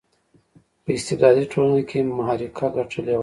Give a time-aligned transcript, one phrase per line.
[0.83, 3.19] په استبدادي ټولنه کې معرکه ګټلې وای.